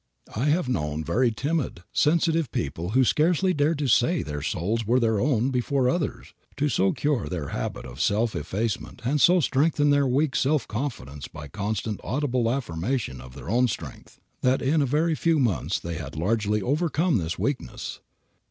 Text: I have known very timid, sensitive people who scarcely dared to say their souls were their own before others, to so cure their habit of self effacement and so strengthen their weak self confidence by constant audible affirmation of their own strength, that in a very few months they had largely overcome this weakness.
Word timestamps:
I 0.35 0.45
have 0.45 0.67
known 0.67 1.03
very 1.03 1.31
timid, 1.31 1.83
sensitive 1.93 2.51
people 2.51 2.89
who 2.97 3.03
scarcely 3.03 3.53
dared 3.53 3.77
to 3.77 3.87
say 3.87 4.23
their 4.23 4.41
souls 4.41 4.83
were 4.83 4.99
their 4.99 5.19
own 5.19 5.51
before 5.51 5.87
others, 5.87 6.33
to 6.57 6.69
so 6.69 6.91
cure 6.91 7.27
their 7.27 7.49
habit 7.49 7.85
of 7.85 8.01
self 8.01 8.35
effacement 8.35 9.03
and 9.05 9.21
so 9.21 9.39
strengthen 9.41 9.91
their 9.91 10.07
weak 10.07 10.35
self 10.35 10.67
confidence 10.67 11.27
by 11.27 11.47
constant 11.49 12.01
audible 12.03 12.49
affirmation 12.49 13.21
of 13.21 13.35
their 13.35 13.47
own 13.47 13.67
strength, 13.67 14.19
that 14.41 14.59
in 14.59 14.81
a 14.81 14.87
very 14.87 15.13
few 15.13 15.37
months 15.37 15.79
they 15.79 15.97
had 15.99 16.15
largely 16.15 16.63
overcome 16.63 17.19
this 17.19 17.37
weakness. 17.37 17.99